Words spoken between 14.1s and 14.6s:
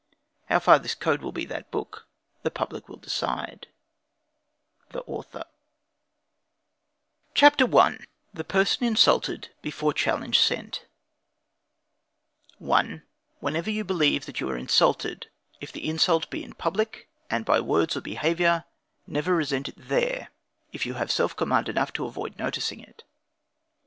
that you are